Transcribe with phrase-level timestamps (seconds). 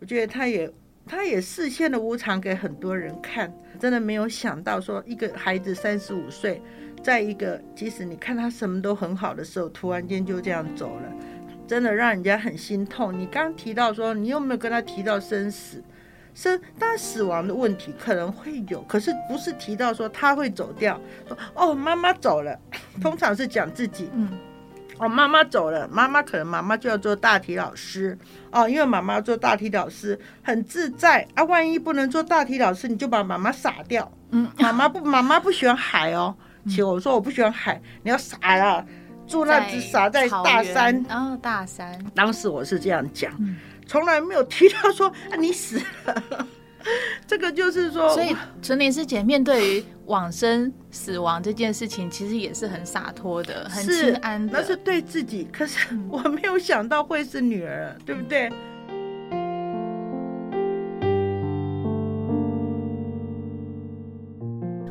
[0.00, 0.70] 我觉得他也
[1.06, 6.62] 他也示现了无常给很多人看，真的没有想到说一个孩子三十五岁，
[7.02, 11.12] 在一个即使你看他什么都很好的时候，突然间就这样走了，
[11.66, 13.18] 真的让人家很心痛。
[13.18, 15.82] 你刚提到说，你有没有跟他提到生死？
[16.34, 22.56] 生，当然死亡的问题可能会有，可是不是提到说他会走掉，说哦妈妈走了，
[23.00, 24.30] 通常是讲自己，嗯，
[24.98, 28.18] 哦妈妈走了，妈妈可能妈妈就要做大体老师。
[28.50, 31.26] 哦，因为妈妈做大体老师很自在。
[31.34, 36.34] 啊，万一不能做大体老师，你就把妈妈撒掉，嗯，妈妈不妈妈不喜欢海哦，
[36.64, 38.84] 其实我说我不喜欢海，你要撒了，
[39.26, 43.32] 住那只撒在大山，哦大山，当时我是这样讲。
[43.38, 43.56] 嗯。
[43.86, 46.46] 从来没有提到说啊，你死了，
[47.26, 55.46] 这个就是说，所以纯莲师姐面对于往生死亡这件事情，其实也是很洒脱的，很心安的，那是对自己。
[55.52, 58.50] 可是我没有想到会是女儿，对不对？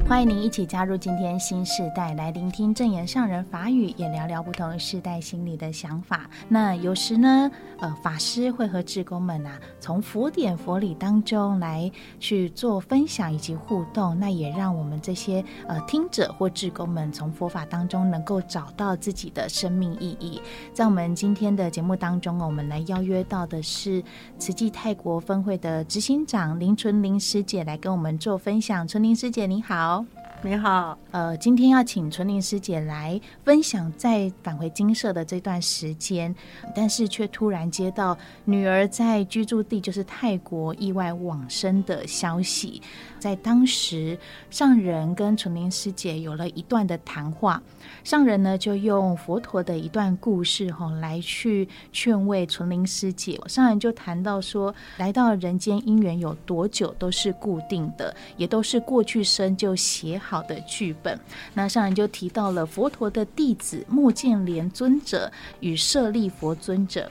[0.08, 6.30] 欢迎您一起加入今天新世代，来聆听正言上人法语，也聊聊不同世代心里的想法。
[6.48, 11.92] 那有时呢，呃，法师会和志工们啊，从佛典佛理当中来
[12.22, 14.18] 去做分享以及互动。
[14.18, 20.42] 那也让我们这些呃听者或志工们从佛法当中能够找到自己的生命意义。
[20.74, 24.02] 在我们今天的节目当中，我们来邀约到的是
[24.40, 28.88] 慈济泰国分会的执行长林纯玲师姐来跟我们做分享。
[28.88, 29.97] 纯玲师姐，你好。
[30.44, 36.34] 你好，呃，今天要请纯玲师姐来分享在返回金舍的这段时间，
[36.76, 42.82] 但是却突然接到女儿在居住地就是泰国意外往生的消息。
[43.18, 44.18] 在当时，
[44.52, 47.62] 上人跟纯玲师姐有了一段的谈话，
[48.04, 53.40] 上人呢就用佛陀的一段故事哈来去劝慰纯玲师姐。
[53.48, 61.18] 上人就谈到说，来到人间姻缘有多久都是固定的，也都是过去生就写好的剧本。
[61.54, 67.10] 那上人就提到了佛陀的弟子目犍连尊者与舍利佛尊者。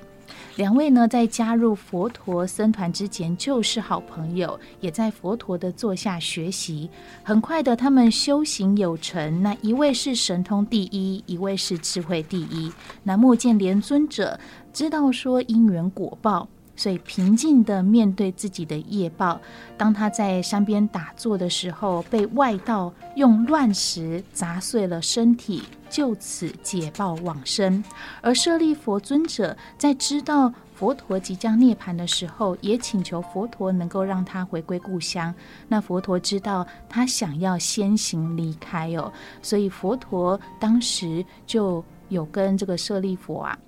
[0.56, 6.90] 两位呢，在加入佛陀僧团之前就是好朋友，也在佛陀的座下学习。
[7.22, 9.42] 很快的，他们修行有成。
[9.42, 12.72] 那一位是神通第一，一位是智慧第一。
[13.02, 14.38] 那目犍连尊者
[14.72, 16.48] 知道说因缘果报。
[16.76, 19.40] 所以平静地面对自己的业报。
[19.76, 27.82] 当他在山边打坐的时候，被外道用乱石砸碎了身体，就此解报往生。
[28.20, 35.34] 而舍利佛尊者在知道佛陀即将涅槃的时候，也请求佛陀能够让他回归故乡。
[35.68, 39.10] 那佛陀知道他想要先行离开哦，
[39.40, 43.58] 所以佛陀当时就有跟这个舍利佛啊。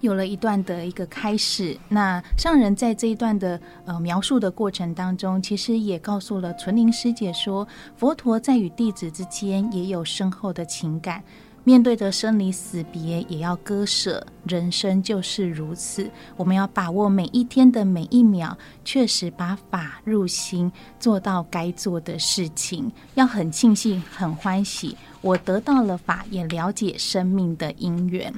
[0.00, 7.66] 有了一段的一个开始，那上人在这一段的呃描述的过程当中，其实也告诉了纯灵师姐说，
[7.96, 11.22] 佛陀在与弟子之间也有深厚的情感，
[11.64, 20.70] 面对着生离死别也要割舍，人生就是如此，我们要把握每一天的每一秒，确实把法入心，
[21.00, 28.32] 做到该做的事情，要很庆幸、很欢喜，我得到了法，也了解生命的因缘。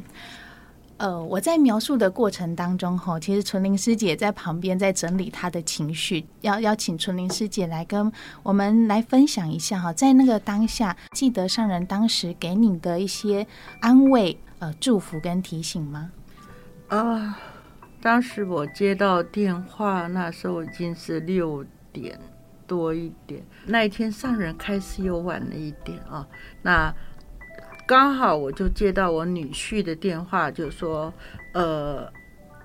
[1.00, 8.12] 呃，我在描述的过程当中，哈，其实纯玲师姐在旁边在整理她的情绪，要邀请纯玲师姐来跟
[8.42, 13.46] 我们来分享一下哈，在那个当下，记得上人当时给你的一些
[13.80, 16.12] 安慰、呃，祝福跟提醒吗？
[16.88, 17.38] 啊，
[18.02, 22.20] 当时我接到电话，那时候已经是六点
[22.66, 26.28] 多一点，那一天上人开始又晚了一点啊，
[26.60, 26.94] 那。
[27.90, 31.12] 刚好我就接到我女婿的电话，就说，
[31.54, 32.08] 呃，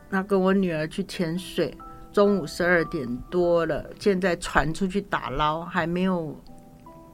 [0.08, 1.76] 那跟我女儿去潜水，
[2.14, 6.40] 中午十二点多了，现在船出去打捞，还没有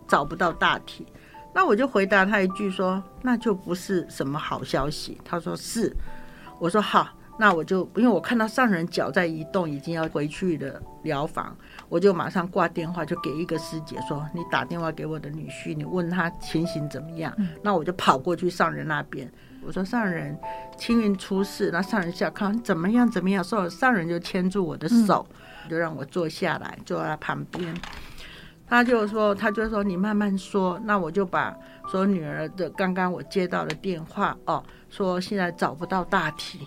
[0.09, 1.07] 找不到大体。
[1.55, 5.17] 那我就回答他一句说，那就不是什么好消息。
[5.23, 5.95] 他说是，
[6.59, 7.07] 我说好。
[7.39, 11.55] 那我就因为我看到上人脚在移动，已经要回去的疗房，
[11.91, 17.33] 我就马上挂电话，就给一个师姐说：“你打电话给我的女婿，你问他情形怎么样。
[17.37, 19.29] 嗯”那我就跑过去上人那边，
[19.61, 20.39] 我说：“上人，
[20.77, 25.27] 青云出事。”那上人下看怎么样怎么样，说上人就牵住我的手，
[25.65, 27.75] 嗯、就让我坐下来，坐在他旁边。
[28.69, 31.53] 他就说：“他就说你慢慢说。”那我就把
[31.89, 36.65] 说女儿的刚刚我接到的电话哦，说现在找不到大体。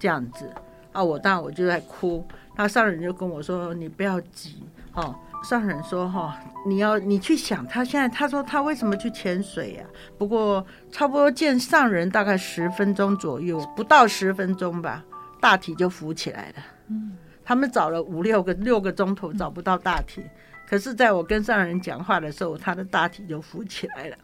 [0.00, 0.52] 这样子
[0.90, 2.26] 啊，我当然我就在哭。
[2.56, 4.62] 那上人就跟我说：“你不要急
[4.94, 9.84] 哦。”上人说：“哈，你要你去想，他现在他说他为什么去潜水呀？
[10.16, 15.04] 不过差不多见上人大概十分钟左右，不到十分钟吧，
[15.40, 16.54] 大体就浮起来了。
[16.88, 20.22] 嗯，他们找了五六个六个钟头找不到大体，
[20.66, 24.16] 可是在我跟上人讲话的时候，他的大体就浮起来了。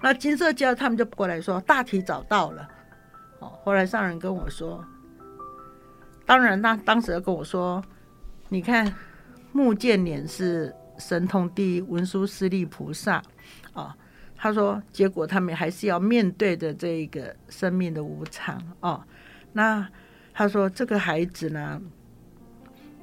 [0.00, 2.66] 那金色教他们就过来说大体找到了。
[3.40, 4.82] 哦，后来上人跟我说，
[6.28, 7.82] 当然他当时跟我说，
[8.50, 8.94] 你看
[9.52, 13.16] 木见脸是神通第一文殊师利菩萨
[13.72, 13.82] 啊。
[13.82, 13.94] 哦
[14.40, 19.02] 他说：“结果他们还是要面对着这个生命的无常哦。
[19.52, 19.84] 那
[20.32, 21.82] 他说这个孩子呢，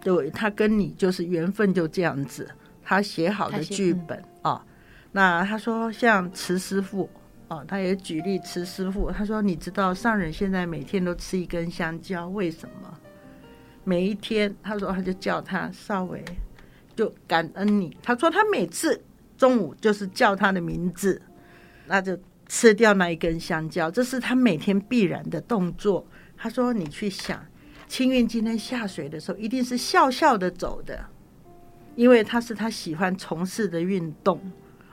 [0.01, 2.49] 对，他跟你就是缘分就这样子。
[2.81, 4.65] 他写好的剧本啊。
[5.11, 7.09] 那他说像慈师傅
[7.49, 9.11] 哦，他也举例慈师傅。
[9.11, 12.97] 他说你知道上人现在每天都吃一根香蕉，为什么？
[13.85, 16.21] 每一天他说他就叫他少伟，
[16.93, 17.95] 就感恩你。
[18.03, 19.01] 他说他每次。”
[19.37, 21.21] 中午就是叫他的名字，
[21.87, 22.17] 那就
[22.47, 26.07] 吃掉那一根香蕉，这是他每天必然的动作。
[26.37, 27.45] 他说：“你去想，
[27.85, 31.05] 清运今天下水的时候，一定是笑笑的走的，
[31.97, 34.39] 因为他是他喜欢从事的运动。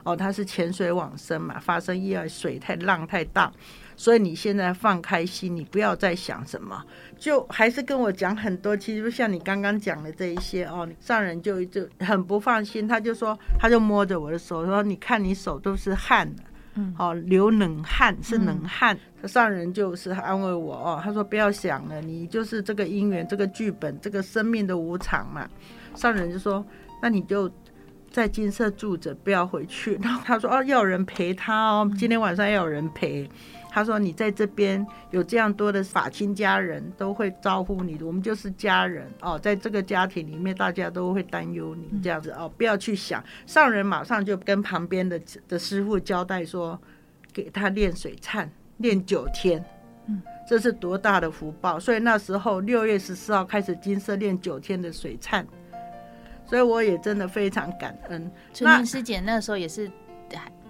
[0.02, 3.52] 哦，他是潜水往生嘛，发生意外，水太浪太大。”
[4.02, 6.84] 所以你现在放开心，你不要再想什么，
[7.16, 8.76] 就还是跟我讲很多。
[8.76, 16.28] 其实像你刚刚讲的这一些哦，上人就就很不放心，他就说，他就摸着我的手说：“你看你手都是汗，
[16.74, 18.98] 嗯，哦，流冷汗是冷汗。
[19.22, 25.48] 嗯”上人就是安慰我哦，他说不要想了，你就是这个姻缘，这个剧本，这个生命的无常嘛。
[25.94, 26.66] 上人就说
[27.00, 27.48] ：“那你就
[28.10, 33.30] 在金色住着，不要回去。”然后他说：“哦，要有人陪他哦，今天晚上要有人陪。”
[33.74, 37.98] 他说：“你在这边有这样多的法亲家人，都会招呼你。
[38.02, 46.78] 我们就是家人哦，在这个家庭里面，大家都会担忧你这样子哦，不要去想。”上人马上就跟旁边的的师傅交代说
[47.32, 48.46] ：“给他练水忏，
[48.76, 49.64] 练九天。”
[50.06, 51.80] 嗯，这是多大的福报！
[51.80, 55.42] 所以那时候六月十四号开始金色练九天的水忏，
[56.44, 58.30] 所以我也真的非常感恩。
[58.52, 59.90] 春玲师姐那时候也是。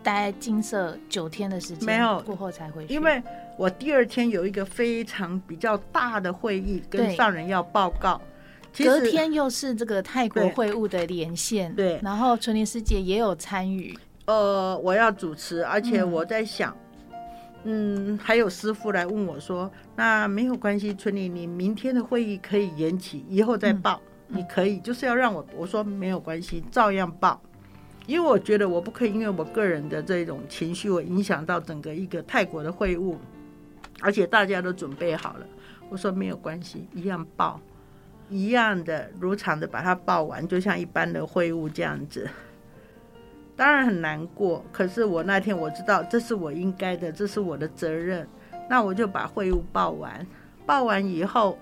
[0.02, 2.92] 待金色九天的时间，没有过后才回去。
[2.92, 3.22] 因为
[3.56, 8.20] 我第二天有一个非常比较大的会议，跟上人要报告。
[8.78, 12.00] 隔天又是这个泰国会务的连线，对。
[12.02, 13.94] 然后春林师姐也有参与。
[14.24, 16.74] 呃，我要主持，而且我在想，
[17.64, 27.38] 嗯，嗯，还有师傅来问我说：“那没有关系，春玲，你明天的会议可以延期，以后再报，嗯，你可以，就是要让我。”我说没有关系，照样报。
[28.06, 33.16] 因为我觉得我不可以因为我个人的这种情绪，我影响到整个一个泰国的会务，
[34.00, 35.46] 而且大家都准备好了。
[35.88, 37.60] 我说没有关系，一样报，
[38.28, 42.28] 一样的如常的把它报完，就像一般的会务这样子。
[43.54, 48.26] 当然很难过，可是我那天我知道这是我应该的，这是我的责任，
[48.68, 50.26] 那我就把会务报完。
[50.66, 51.58] 报完以后。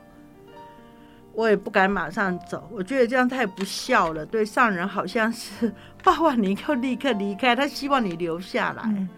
[1.32, 4.26] 我也不敢马上走，我觉得这样太不孝了。
[4.26, 5.72] 对上人好像是
[6.02, 9.08] 爸爸你就立刻离开，他希望你留下来，嗯，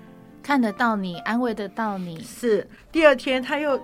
[0.42, 2.22] 看得到你，安慰得到你。
[2.22, 3.80] 是第二天他又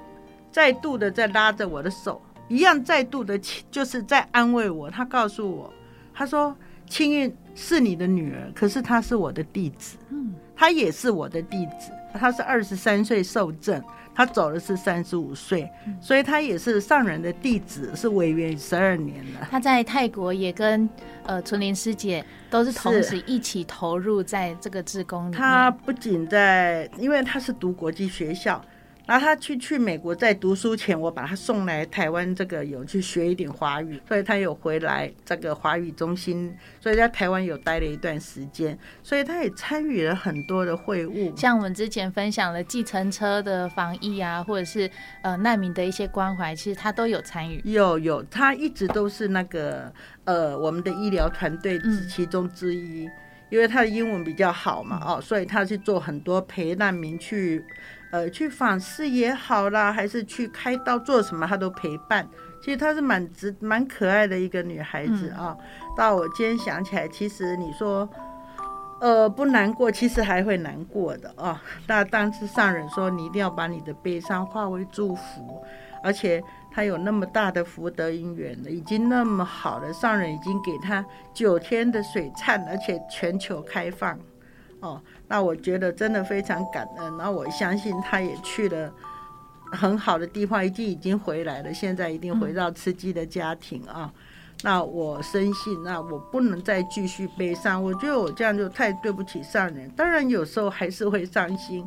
[0.51, 3.39] 再度的在拉着我的手，一样再度的
[3.71, 4.91] 就是在安慰我。
[4.91, 5.73] 他告诉我，
[6.15, 6.55] 他说
[6.87, 11.93] 青运是你的女儿，可是她是我的弟子，嗯，她也是我的弟子。
[12.15, 13.83] 她是二十三岁受证。
[14.19, 15.71] 他走的是三十五岁，
[16.01, 19.47] 所以他也是上人的弟子，是违缘十二年了。
[19.49, 20.91] 他在泰国也跟
[21.25, 25.39] 呃纯林师姐都是同时一起投入在这个志工里面。
[25.39, 28.61] 他不仅在，因为他是读国际学校。
[29.09, 44.91] 然后他去去美国，在读书前，我把他送来台湾，这个有去学一点华语，所以他有回来这个华语中心，所以在台湾有待了一段时间，所以他也参与了很多的会务，像我们之前分享了计程车的防疫啊，或者是
[45.23, 47.63] 呃难民的一些关怀，其实他都有参与。
[47.65, 49.91] 有有，他一直都是那个
[50.25, 53.13] 呃我们的医疗团队之其中之一，嗯，
[53.49, 57.65] 因为他的英文比较好嘛，哦，所以他去做很多陪难民去。
[58.11, 62.27] 呃，去访视也好啦，还是去开刀做什么，她都陪伴。
[62.63, 65.57] 其实她是蛮值、蛮可爱的一个女孩子啊。
[65.97, 68.09] 到我今天想起来，其实你说，
[69.01, 71.63] 呃，不难过，其实还会难过的啊。
[71.87, 75.63] 那当时上人说，你一定要把你的悲伤化为祝福，
[76.03, 79.93] 而且他有那么大的福德因缘了，已经那么好了。
[79.93, 84.19] 上人已经给他九天的水忏，而且全球开放。
[84.81, 87.17] 哦，那我觉得真的非常感恩。
[87.17, 88.91] 那我相信他也去了
[89.73, 91.73] 很好的地方，已经已经回来了。
[91.73, 94.13] 现在一定回到吃鸡的家庭啊。
[94.63, 97.81] 那我深信，那我不能再继续悲伤。
[97.81, 99.89] 我觉得我这样就太对不起上人。
[99.91, 101.87] 当然有时候还是会伤心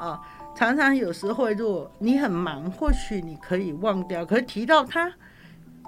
[0.00, 0.20] 啊。
[0.54, 4.24] 常常有时候如果你很忙，或许你可以忘掉。
[4.24, 5.10] 可是提到他，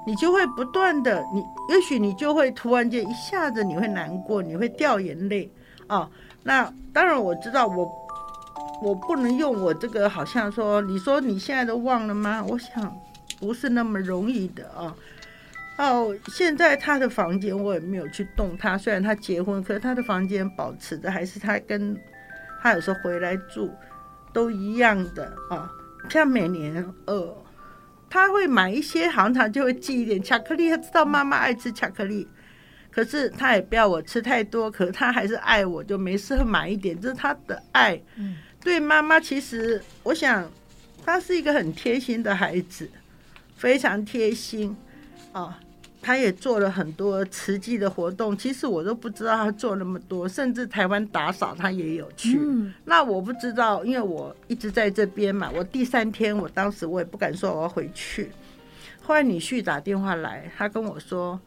[0.06, 5.52] 你就会不断的，你也许你就会突然间一下子你会难过，你会掉眼泪
[5.86, 6.08] 啊。
[6.44, 7.90] 那当然我知道我
[8.82, 12.44] 我不能用我这个好像说，你说你现在都忘了吗？
[12.46, 12.94] 我想
[13.40, 14.94] 不是那么容易的啊。
[15.76, 21.96] 哦，现在他的房间我也没有去动他，虽然他结婚，可是他的房间保持的还是他跟
[22.62, 23.72] 他有时候回来住
[24.32, 25.68] 都一样的啊。
[26.10, 27.36] 像每年呃，
[28.08, 32.28] 他会买一些，好像他就会寄一点巧克力，他知道妈妈爱吃巧克力，
[32.94, 38.00] 可是他也不要我吃太多，可是他还是爱我，就没事买一点，这是他的爱。
[38.16, 40.48] 嗯，对妈妈，其实我想
[41.04, 42.88] 他是一个很贴心的孩子，
[43.56, 44.76] 非常贴心
[45.32, 45.58] 啊。
[46.00, 52.38] 他也做了很多慈济的活动，其实我都不知道他做那么多，甚至台湾打扫他也有去。
[52.38, 52.74] 嗯。
[52.84, 55.50] 那我不知道，因为我一直在这边嘛。
[55.54, 58.30] 我第三天，我当时我也不敢说我要回去。
[59.02, 61.40] 后来女婿打电话来，他跟我说：“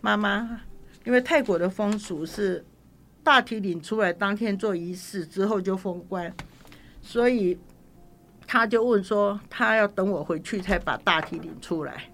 [0.00, 0.60] 妈妈，
[1.04, 2.64] 因为泰国的风俗是
[3.22, 6.34] 大提领出来当天做仪式之后就封关，
[7.00, 7.58] 所以
[8.46, 12.04] 他就问说，他要等我回去才把大提领出来。”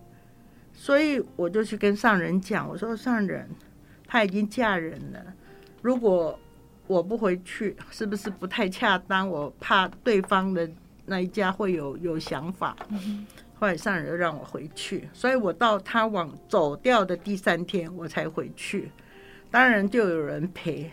[0.73, 3.49] 所以我就去跟上人讲，我说上人，
[4.07, 5.23] 他已经嫁人了，
[5.83, 6.39] 如果
[6.87, 9.29] 我不回去，是不是不太恰当？
[9.29, 10.69] 我怕对方的
[11.05, 12.75] 那一家会有有想法。
[13.61, 18.91] 后来上人就让我回去，所以我到他往走掉的第三天我才回去。
[19.51, 20.91] 当然就有人陪，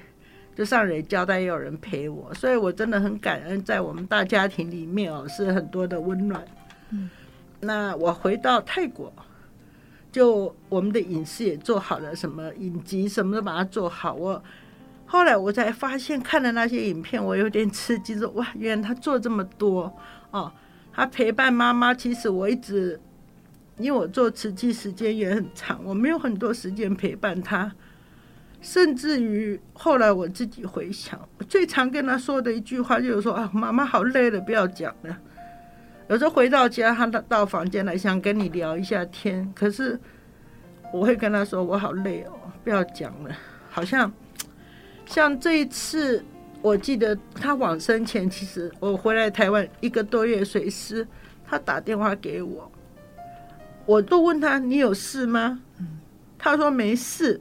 [0.53, 6.45] 就上人交代有人陪我，所以我真的很感恩，在我们大家庭里面哦，是很多的温暖。
[7.61, 9.11] 那我回到泰国。
[10.09, 14.15] 就我们的影视也做好了，什么影集什么都把它做好。
[14.15, 14.41] 我
[15.05, 19.93] 后来我才发现，看了那些影片，我有点吃惊，说哇，原来他做这么多
[20.31, 20.51] 哦。
[20.97, 22.99] 他陪伴妈妈，其实我一直
[23.77, 27.71] 因为我做慈济时间也很长，我没有很多时间陪伴他。
[28.61, 35.15] 甚至于后来我自己回想，我最常跟他说的一句话就是说啊，妈妈好累了，不要讲了。
[36.09, 39.99] 有时候回到家，他到房间来想跟你聊一下天，可是
[40.91, 43.37] 我会跟他说我好累哦，不要讲了。
[43.69, 44.11] 好像
[45.05, 46.25] 像这一次，
[46.61, 51.07] 我记得他往生前，其实我回来台湾一个多月，随时
[51.45, 52.71] 他打电话给我，
[53.85, 55.59] 我都问他你有事吗？
[56.37, 57.39] 他说没事。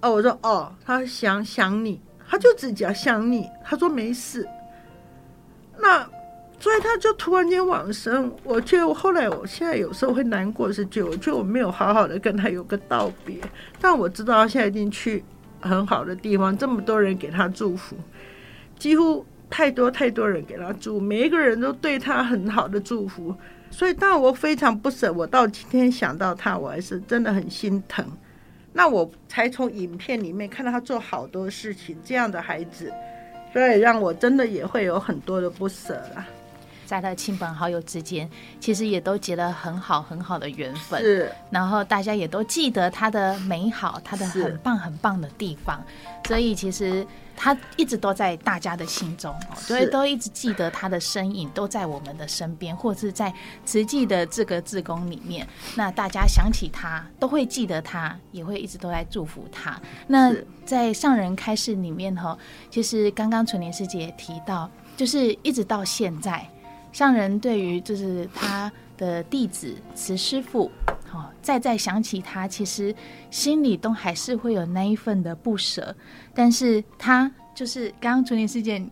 [0.00, 4.48] 哦，我说哦，他想想你，他就只讲想你，他说没事。
[5.78, 6.08] 那。
[6.60, 13.36] 所以他就突然间往生，我就后来，我现在有时候会难过，是觉得我觉得我没有好好的跟他有个道别。
[13.80, 15.22] 但我知道他现在已经去
[15.60, 17.96] 很好的地方，这么多人给他祝福，
[18.78, 23.34] 几乎太多太多人给他祝，每一个人都对他很好的祝福。
[23.70, 28.04] 所以，当我非常不舍，我到今天想到他，我还是真的很心疼。
[28.72, 32.92] 那我才从影片里面看到他做好多事情，这样的孩子，
[33.52, 36.26] 所以让我真的也会有很多的不舍了。
[36.88, 38.26] 在他的亲朋好友之间，
[38.58, 40.98] 其实也都结了很好很好的缘分。
[41.02, 45.84] 是，然后大家也都记得他的美好，他的很棒很棒的地方。
[46.26, 53.30] 所以其实他一直都在大家的心中，所以都一直记得他的身影都在我们的身边，或是在
[53.66, 55.46] 慈济的这个志工里面。
[55.74, 59.78] 那大家想起他，都会记得他，也会一直都在祝福他。
[60.06, 62.38] 那在上人开示里面哈，
[62.70, 66.48] 其实刚刚纯莲师姐也提到，就是一直到现在。
[66.98, 70.68] 上人对于就是他的弟子慈师傅，
[71.06, 72.92] 好，再再想起他，其实
[73.30, 75.94] 心里都还是会有那一份的不舍。
[76.34, 78.84] 但是他就是刚刚纯莲师姐。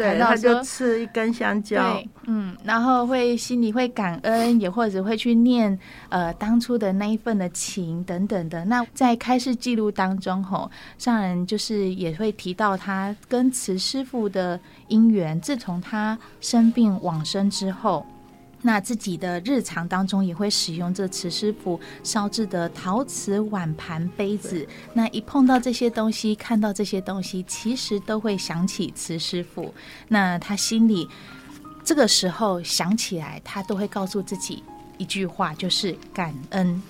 [0.00, 5.78] 对，他就吃一根香蕉，嗯，然后会心里会感恩，也或者会去念
[6.08, 8.64] 呃当初的那一份的情等等的。
[8.64, 18.06] 那在开示记录当中，吼，上人就是也会提到他跟慈师傅的因缘，自从他生病往生之后。
[18.62, 29.72] 那自己的日常当中也会使用这慈师傅烧制的陶瓷碗盘杯子，那一碰到这些东西，看到这些东西，其实都会想起慈师傅。
[30.08, 31.08] 那他心里
[31.82, 34.62] 这个时候想起来，他都会告诉自己
[34.98, 36.82] 一句话，就是感恩。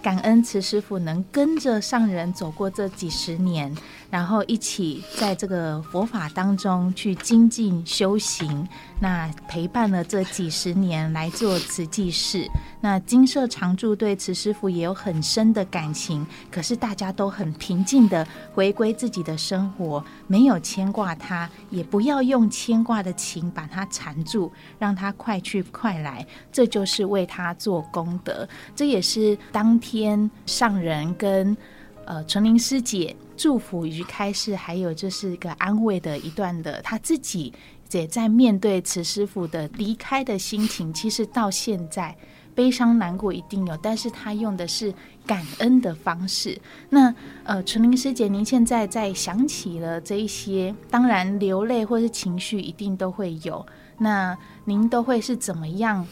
[0.00, 3.76] 感恩慈师傅能跟着上人走过这几十年，
[4.08, 8.66] 然后一起在这个佛法当中去精进修行，
[9.00, 12.48] 那陪伴了这几十年来做慈济事，
[12.80, 28.48] 那金舍常住对慈师父也有很深的感情，可是大家都很平静的回归自己的生活，没有牵挂他，也不要用牵挂的情把他缠住，让他快去快来，这就是为他做功德。
[28.74, 31.56] 这也是当天上人跟
[32.04, 37.52] 呃纯伶师姐祝福于开示，还有就是一个安慰的一段的，他自己
[37.88, 42.16] 姐在面对慈师傅的离开的心情，其实到现在。
[42.54, 44.92] 悲伤难过一定有，但是他用的是
[45.24, 46.60] 感恩的方式。
[46.90, 47.14] 那
[47.44, 53.64] 呃，纯伶师姐，您现在在想起了这一些，当然流泪或是情绪一定都会有。
[53.96, 56.04] 那您都会是怎么样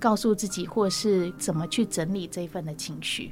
[0.00, 3.30] 告诉自己，或是怎么去整理这份的情绪？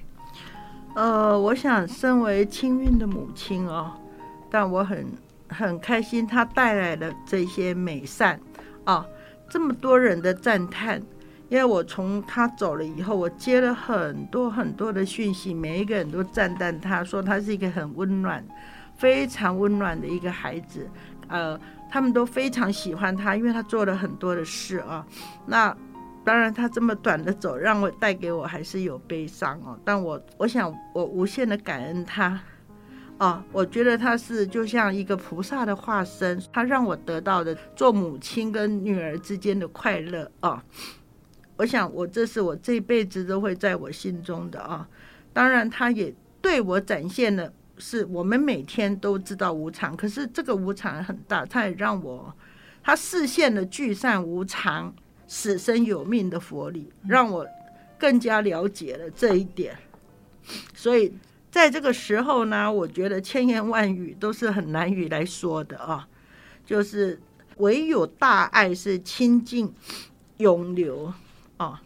[0.95, 3.90] 呃，我想身为清韵的母亲哦，
[4.49, 5.09] 但我很
[5.50, 8.40] 很开心，他带来了这些美善
[8.85, 9.04] 啊，
[9.49, 11.02] 这么多人的赞叹。
[11.49, 18.45] 因为我从他走了以后，我接了很多很多的讯息，每一个人都赞叹他，说他是一个很温暖、
[18.97, 20.88] 非常温暖的一个孩子。
[21.26, 21.59] 呃，
[21.90, 25.04] 他们都非常喜欢他，因为他做了很多的事啊。
[25.45, 25.76] 那
[26.25, 29.76] 当然，他这么短的走，让我带给我还是有悲伤哦。
[29.85, 32.40] 但我我想，我无限的感恩他
[33.20, 33.44] 啊。
[33.52, 40.64] 我觉得他是就像一个菩萨的化身，他让我得到的做母亲跟女儿之间的快乐啊。
[41.56, 44.88] 我想，我这是我这辈子都会在我心中的啊。
[45.32, 52.34] 当然，他也对我展现了，是我们每天都知道无常，可是这个无常很大，他也让我，
[52.82, 54.92] 他示现了聚散无常、
[55.26, 57.46] 死生有命的佛理，让我
[57.98, 59.76] 更加了解了这一点。
[60.74, 61.12] 所以，
[61.50, 66.09] 在这个时候呢，我觉得千言万语都是很难语来说的啊，
[66.64, 67.21] 就是
[67.57, 69.73] 唯有大爱是清净
[70.38, 71.12] 永流。
[71.57, 71.83] 啊，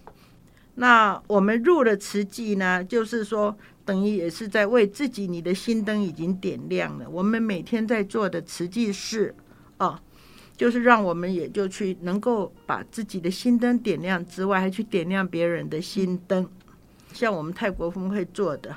[0.76, 7.10] 那我们入了慈济呢，就是说，等于也是在为自己，你的心灯已经点亮了。
[7.10, 9.34] 我们每天在做的慈济事，
[9.78, 10.00] 啊，
[10.56, 16.48] 就是让我们也就去能够把自己的心灯点亮之外，还去点亮别人的心灯。
[17.12, 18.76] 像我们泰国分会做的，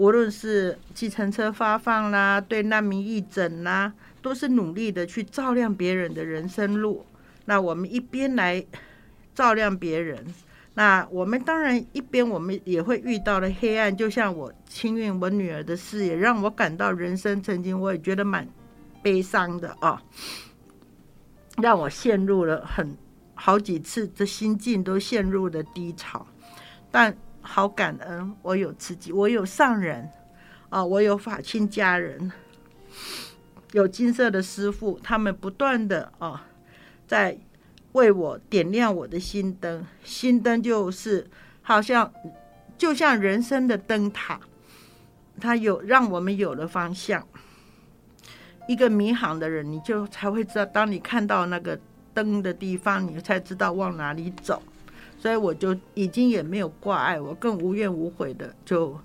[0.00, 7.04] 无论是计程车发放啦，对难民义诊啦，都是努力的去照亮别人的人生路。
[7.44, 8.64] 那我们一边来。
[9.32, 10.22] 照亮别人，
[10.74, 18.46] 那我们当然一边我们也会遇到了黑暗，就像我清韵我女儿的事也让我感到人生曾经我也觉得蛮
[19.02, 20.02] 悲伤的啊，
[21.62, 22.94] 让我陷入了很
[23.34, 26.26] 好几次的心境都陷入了低潮，
[26.90, 30.08] 但好感恩我有自己，我有上人
[30.68, 32.32] 啊，我有法亲家人，
[33.72, 36.46] 有金色的师傅，他们不断的啊
[37.06, 37.38] 在。
[37.92, 41.26] 为我点亮我的心灯，心灯就是
[41.60, 42.08] 好像
[42.78, 44.38] 就像人生的灯塔，
[45.40, 47.26] 它有让我们有了方向。
[48.68, 51.76] 一个迷航的人，你就才会知道，当你看到那个
[52.14, 54.62] 灯的地方，你才知道往哪里走。
[55.20, 58.98] 所以我就已经也没有挂碍，我更无怨无悔的，就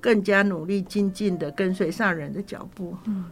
[0.00, 2.96] 更加努力精进的跟随上人的脚步。
[3.04, 3.24] 嗯。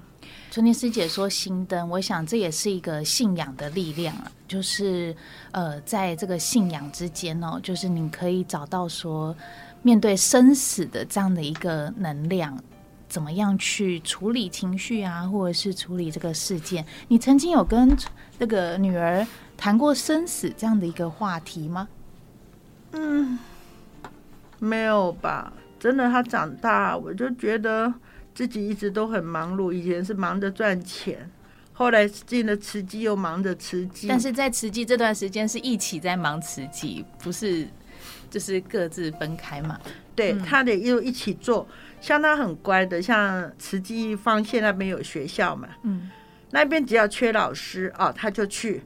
[0.53, 5.15] 纯伶师姐说心灯，我想这也是一个信仰的力量啊，就是
[5.51, 9.35] 呃，在这个信仰之间哦，就是你可以找到说
[9.83, 12.57] 面对生死的这样的一个能量，
[13.09, 16.87] 怎么样去处理情绪啊，或者是处理这个事件。
[17.09, 17.97] 你曾经有跟
[18.39, 21.89] 那个女儿谈过生死这样的一个话题吗？
[22.93, 23.39] 嗯，
[24.59, 25.53] 没有吧。
[25.79, 27.93] 真的，他长大，我就觉得。
[28.35, 31.31] 自己一直都很忙碌，以前是忙着赚钱，
[31.75, 34.09] 后来进了慈济又忙着慈济。
[34.09, 37.69] 但是在慈济这段时间是一起在忙慈济，不是
[38.31, 39.79] 就是各自分开嘛？
[40.17, 41.69] 对，他得又一起做。
[42.01, 46.11] 像他很乖的，像慈济方县那边有学校嘛，嗯，
[46.53, 48.83] 那边只要缺老师哦，他就去，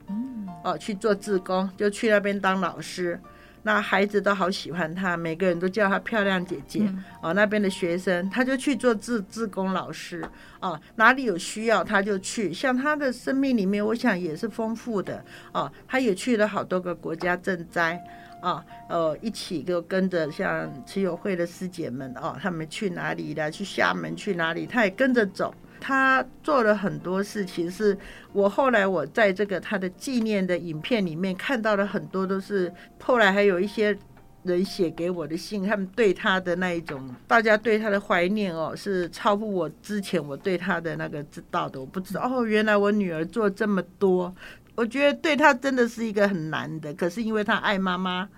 [0.65, 3.21] 哦，去做志工，就去那边当老师。
[3.67, 6.83] 那孩子都好喜欢她，每个人都叫她漂亮姐姐。
[6.83, 10.25] 嗯、哦，那边的学生她就去做志志工老师。
[10.61, 12.53] 哦，哪里有需要她就去。
[12.53, 15.21] 像她的生命里面，我想也是丰富的。
[15.53, 18.01] 哦，她也去了好多个国家赈灾。
[18.41, 22.15] 啊、哦，呃，一起就跟着像慈友会的师姐们。
[22.23, 23.51] 哦，他们去哪里的？
[23.51, 24.65] 去厦门去哪里？
[24.65, 25.53] 他也跟着走。
[25.81, 27.97] 他做了很多事情，是
[28.33, 33.97] 我后来我在这个他的纪念的影片里面看到了很多，都是后来还有一些
[34.45, 41.81] 人写给我的信，他们对他的那一种，大家对他的怀念哦，是超乎我之前我对他的那个知道的。
[41.81, 44.35] 我不知道哦，原来我女儿做这么多，
[44.77, 48.29] 我觉得对他真的是一个很难的，可是因为他爱妈妈，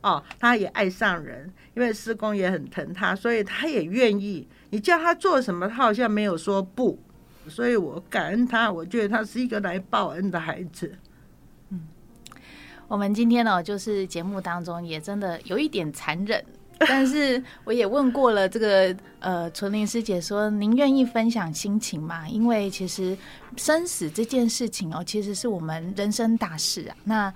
[0.00, 4.46] 哦，他也爱上人，因为师公也很疼他，所以他也愿意。
[4.70, 6.98] 你叫他做什么，他好像没有说不。
[7.48, 10.94] 所以我感恩他，我觉得他是一个来报恩的孩子。
[11.70, 11.80] 嗯，
[12.86, 16.44] 我们今天呢，就是节目当中也真的有一点残忍。
[16.86, 22.28] 但是我也问过了这个呃纯林师姐说，您愿意分享心情吗？
[22.28, 23.18] 因为其实
[23.56, 26.94] 生死这件事情哦，其实是我们人生大事啊。
[27.02, 27.34] 那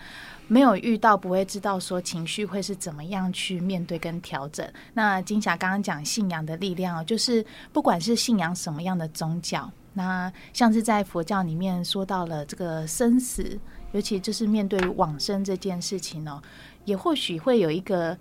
[0.53, 4.71] 没有遇到不会知道说情绪会是怎么样去面对跟调整。
[4.93, 13.59] 那金霞刚刚讲信仰的力量哦，就是不管是信仰什么样的宗教，那像是在佛教里面说到了这个生死，
[13.93, 16.43] 尤其就是面对往生这件事情哦，
[16.85, 18.19] 也或许会有一个。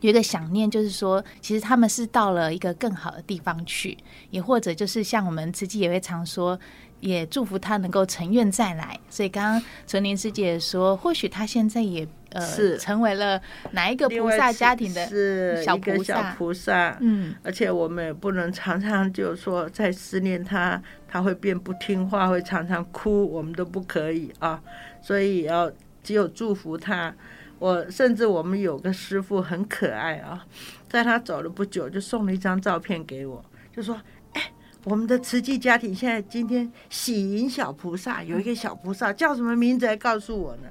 [0.00, 3.96] 有一个想念，就是说，其实他们是到了一个更好的地方去，
[4.30, 6.58] 也或者就是像我们慈济也会常说，
[7.00, 8.98] 也祝福他能够成愿再来。
[9.10, 13.40] 所以刚刚纯玲师姐说，或许他现在也呃是成为了
[13.72, 16.96] 哪一个菩萨家庭的小菩萨，小菩萨。
[17.00, 24.62] 嗯，而且我们也不能常常就说在思念他，他会变不听话，会常常哭，我们都不可以啊。
[25.02, 25.68] 所以要
[26.04, 27.12] 只有祝福他。
[27.58, 30.46] 我甚至我们有个师傅很可爱啊，
[30.88, 33.44] 在他走了不久，就送了一张照片给我，
[33.74, 34.00] 就说
[34.34, 34.52] ：“哎，
[34.84, 39.88] 我们的慈济家庭现在今天喜迎小菩萨，有一个小菩萨叫什么名字？
[39.88, 40.68] 还告诉我呢，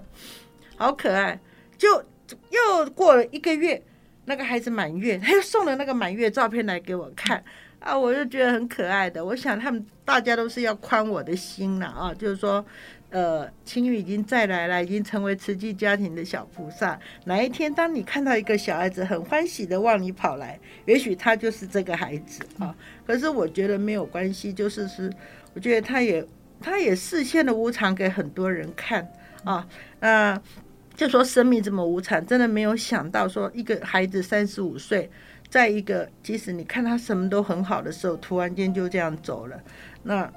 [0.78, 1.40] 好可爱。”
[1.78, 1.90] 就
[2.50, 3.84] 又过了一个月，
[4.24, 7.44] 那个孩子满月，他又送了那个满月照片来给我看
[7.80, 9.24] 啊，我就觉得很可爱的。
[9.24, 12.66] 我想他们大家都是要宽我的心了啊，就是说。
[13.10, 17.00] 呃，青玉已经再来了，已经成为慈济家庭的小菩萨。
[17.24, 22.76] 哪一天，当你看到一个小孩子很欢喜的往你跑来，也许他就是这个孩子啊。
[23.06, 25.10] 可是我觉得没有关系，就是是，
[25.54, 26.26] 我觉得他也
[26.60, 29.10] 他也示现了无常给很多人看
[29.46, 29.66] 啊。
[30.02, 30.38] 那
[30.94, 35.10] 就说生命这么无常，真的没有想到说一个孩子三十五岁，
[35.48, 39.58] 在一个即使你看他什么都很好的时候，突然间就这样走了，
[40.04, 40.30] 那。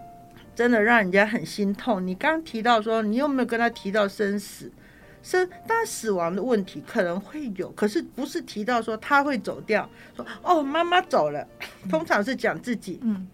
[0.61, 2.07] 真的让人家很心痛。
[2.07, 4.71] 你刚提到说，你有没有跟他提到生死？
[5.23, 9.89] 生，当然死亡的问题可能会有，可是不是提到说他会走掉。
[10.15, 11.49] 说哦，妈妈走了，
[11.89, 13.01] 通常是讲自己。
[13.03, 13.27] 嗯，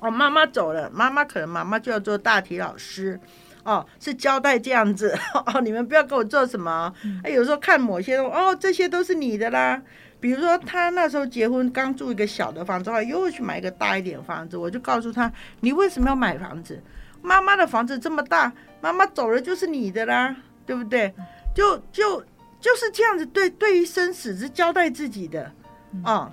[0.00, 3.20] 哦，妈妈走了，妈妈可能妈妈就要做大体老师。
[3.62, 5.16] 哦，是交代这样子。
[5.54, 6.92] 哦，你们不要给我做什么。
[7.22, 9.80] 哎，有时候看某些东西，哦，这些都是你的啦。
[10.24, 14.56] 比如说，他那时候结婚刚住一个小的房子，后来又去买一个大一点房子。
[14.56, 16.82] 我就告诉他：“你为什么要买房子？
[17.20, 20.34] 妈妈的房子这么大，妈妈走了就是你的啦，
[20.64, 21.12] 对不对？
[21.54, 22.22] 就就
[22.58, 23.26] 就是这样子。
[23.26, 25.44] 对，对于生死是交代自己的
[26.02, 26.32] 啊、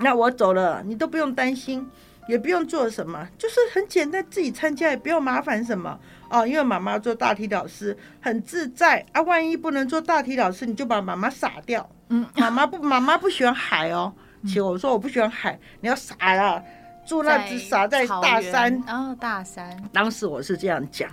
[0.00, 1.88] 那我走了，你都不用担心，
[2.26, 5.96] 也不用做什么，就是很简单，自己参加也不要麻烦什么
[6.32, 6.44] 哦。
[6.46, 14.12] 因为妈妈做大体老师很自在啊，万一不能做大体老师，你就把妈妈撒掉。”嗯，妈妈不，妈妈不喜欢海哦。
[14.42, 16.62] 其实我说我不喜欢海，你要傻了，
[17.06, 18.76] 住那只傻在大山。
[18.88, 19.80] 哦，大山。
[19.92, 21.08] 当时我是这样讲，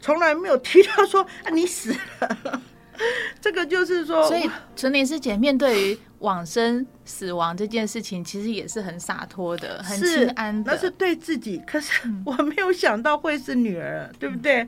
[0.00, 2.62] 从来没有提到说啊你死了。
[3.40, 10.72] 这个就是说，所以纯玲师姐面对于往生死亡这件事情，其实也是很洒脱的，很心安的。
[10.72, 11.92] 那是对自己，可是
[12.26, 14.66] 我没有想到会是女儿，对不对？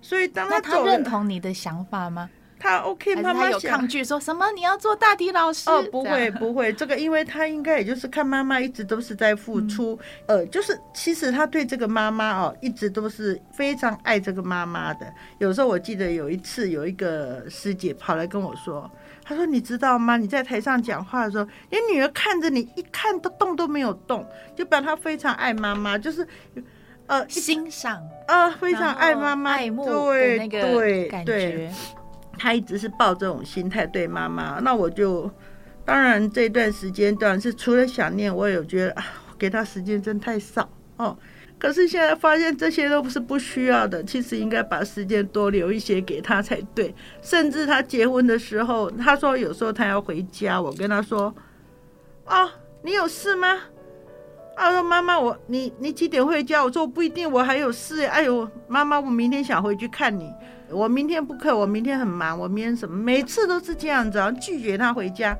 [0.00, 2.28] 所以当他认同你的想法吗？
[2.62, 5.68] 他 OK，妈妈有抗拒，说什么你要做大体老师？
[5.68, 15.12] 哦，不会不会， 这个因为他应该也就是看妈妈一直都是在付出，嗯、呃，就是其实他对这个妈妈哦，一直都是非常爱这个妈妈的。
[15.38, 18.88] 有时候我记得有一次有一个师姐跑来跟我说，
[19.24, 20.16] 她说你知道吗？
[20.16, 26.24] 你在台上讲话的时候，你女儿看着你，一看都动都没有动，就表她非常爱妈妈，就是
[27.08, 27.96] 呃欣赏
[28.28, 31.68] 啊、呃，非常爱妈妈，爱慕的那个感觉。
[32.42, 35.30] 他一直是抱这种心态对妈妈，那我就
[35.84, 39.04] 当然这段时间段是除了想念，我也有觉得啊，
[39.38, 41.16] 给他时间真太少哦。
[41.56, 46.92] 可是现在发现这些都不是不需要的，其实应该把时间多留一些给他才对。
[47.22, 51.32] 甚至他结婚的时候，他说有时候他要回家，我跟他说
[52.26, 52.50] ：“哦，
[52.82, 53.56] 你有事吗？”
[54.56, 60.32] 他说：“妈妈，我你你几点回家？”我说：“我不一定，我还有事。”哎呦，妈妈，我明天想回去看你。
[60.70, 62.96] 我明天不可，我明天很忙，我明天什么？
[62.96, 65.36] 每次都是这样子，啊，拒绝他回家。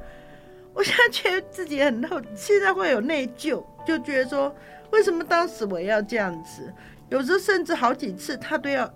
[0.74, 4.54] 我现在觉得自己很后，现在会有内疚，就觉得说，
[4.90, 6.72] 为什么当时我要这样子？
[7.10, 8.90] 有时候甚至好几次，他都要，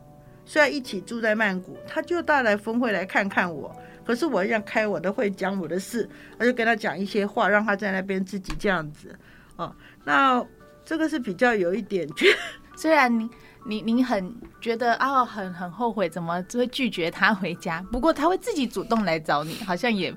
[0.45, 3.75] 虽然一起住在曼谷，他就带来峰会来看看我，
[4.05, 9.15] 可是我要开我的会，讲我的事，我就跟他讲一些话，让他在那边自己这样子。
[9.57, 9.75] 哦，
[10.07, 10.43] 那
[10.87, 12.09] 这个是比较有一点，
[12.75, 13.29] 虽然你。
[13.69, 17.85] 你你很觉得啊、哦，很很后悔，怎么会拒绝他回家？
[17.91, 20.15] 不过他会自己主动来找你，好像也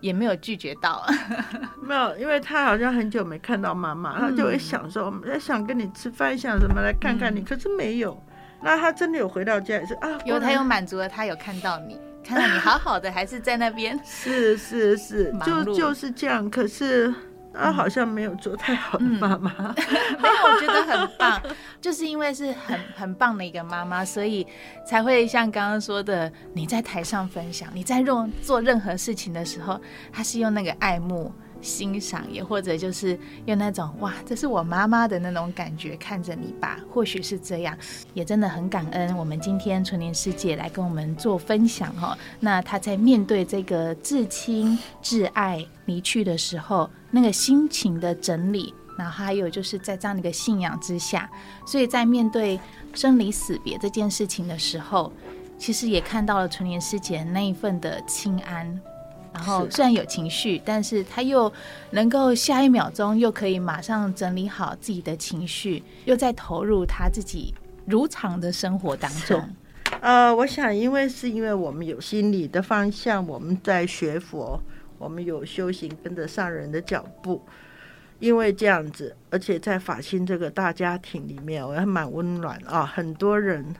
[0.00, 1.06] 也没有拒绝到。
[1.82, 8.18] 没有，因为他好像很久没看到妈妈，他就会想说，想跟你吃饭，想什么来看看你，可是没有。
[8.62, 14.00] 那他真的有回到家也是啊，有他有满足了，他有看到你，看到你好好的，还是在那边。
[14.06, 16.48] 是是是，就就是这样。
[16.48, 17.12] 可是。
[17.54, 19.50] 他好像没有做太好的妈妈，
[20.18, 21.40] 没有，我觉得很棒，
[21.80, 24.46] 就是因为是很很棒的一个妈妈，所以
[24.86, 29.80] 才会像刚刚说的，你在台上分享，你在做做任何事情的时候，
[30.12, 31.32] 他是用那个爱慕。
[31.64, 37.76] 欣赏，也或者就是用那种哇，这是我妈妈的那种感觉看着你吧，或许是这样，
[38.12, 39.16] 也真的很感恩。
[39.16, 51.30] 我们今天纯莲师姐来跟我们做分享哈，那她在面对这个至亲至爱离去的时候，那个心情的整理，然后还有就是在这样的一个信仰之下，
[51.66, 52.60] 所以在面对
[52.92, 55.10] 生离死别这件事情的时候，
[55.56, 58.80] 其实也看到了纯莲师姐那一份的清安。
[59.34, 61.52] 然后虽然有情绪，但是他又
[61.90, 67.52] 能够下一秒钟又可以马上整理好自己的情绪，又在投入他自己
[67.84, 69.46] 如常的生活当中。
[70.00, 74.60] 呃，我想，因为是因为我们有心理的方向，我们在学佛，
[74.98, 77.44] 我们有修行，跟着上人的脚步。
[78.20, 82.86] 因为这样子，而且在法心这个大家庭里面，我还蛮温暖啊。
[82.86, 83.74] 很多人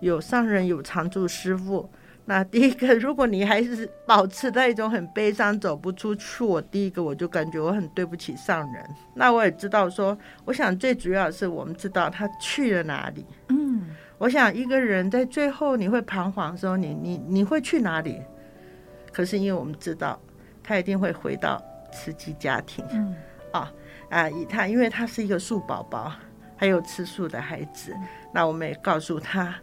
[0.00, 1.88] 有上人，有常住师父。
[2.28, 8.84] 那第一个，如果你还是保持在一种很悲伤、走不出去，我第一个我就感觉我很对不起上人。
[9.14, 13.24] 那我也知道说，我想最主要的是我们知道他去了哪里。
[13.48, 18.20] 嗯，我想一个人在最后你会彷徨的时候，你你你会去哪里？
[19.10, 20.20] 可是因为我们知道
[20.62, 21.58] 他一定会回到
[21.90, 22.84] 慈济家庭。
[22.92, 23.16] 嗯，
[23.52, 23.72] 啊
[24.10, 26.12] 啊，以他因为他是一个素宝宝，
[26.56, 27.96] 还有吃素的孩子，
[28.34, 29.54] 那我们也告诉他。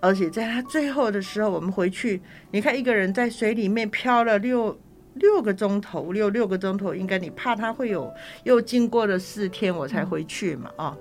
[0.00, 4.78] 而且在他最后的时候，我们回去，你看一个人在水里面漂了六
[5.14, 8.12] 六个钟头，六六个钟头，应该你怕他会有
[8.44, 10.96] 又经过了四天，我才回去嘛，啊、哦，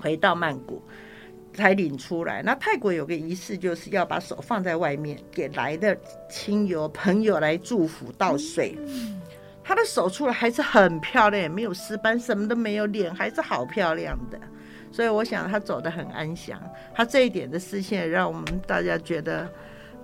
[0.00, 0.82] 回到曼谷
[1.52, 2.42] 才领出来。
[2.42, 5.94] 那泰国有个仪式，就是要把手放在外面，给来的
[6.30, 8.78] 亲友朋友来祝福倒水。
[9.62, 14.40] 他的手出来还是很漂亮，没有尸斑，什么都没有，脸还是好漂亮的。
[14.90, 16.60] 所以我想他走得很安详，
[16.94, 19.50] 他这一点的视线让我们大家觉得，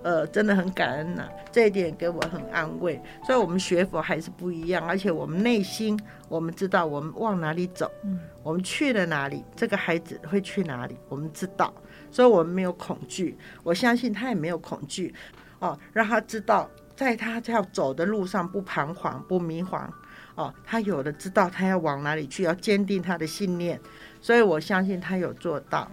[0.03, 1.29] 呃，真的很感恩呐、啊。
[1.51, 3.01] 这一点给我很安慰。
[3.25, 11.73] 所以，我们学佛还是不一样，而且我们内心我们知道我们往哪里走，嗯，我们去了哪里，这个孩子会去哪里，我们知道，
[12.11, 13.37] 所以我们没有恐惧。
[13.63, 15.13] 我相信他也没有恐惧，
[15.59, 19.87] 哦，让他知道，在他要走的路上不彷徨不迷茫，
[20.35, 23.79] 哦，他有的知道他要往哪里去，要坚定他的信念。
[24.21, 25.85] 所以我相信他有做到。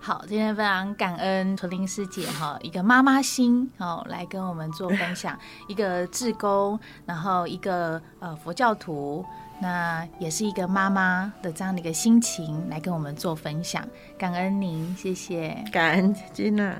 [0.00, 9.24] 好，今天非常感恩纯玲师姐哈，一个妈妈心哦，来跟我们做分享，一个志工，然后一个呃佛教徒，
[9.60, 13.86] 那也是一个妈妈的这样的一个心情来跟我们做分享，
[14.18, 16.74] 感恩您，谢谢，感恩金娜。